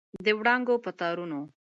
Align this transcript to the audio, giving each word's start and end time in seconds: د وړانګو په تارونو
د 0.23 0.27
وړانګو 0.37 0.75
په 0.83 0.91
تارونو 0.99 1.39